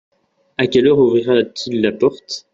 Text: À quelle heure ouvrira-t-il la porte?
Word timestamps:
À 0.57 0.65
quelle 0.65 0.87
heure 0.87 0.97
ouvrira-t-il 0.97 1.79
la 1.83 1.91
porte? 1.91 2.47